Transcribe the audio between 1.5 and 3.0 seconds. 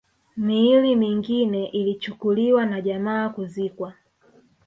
ilichukuliwa na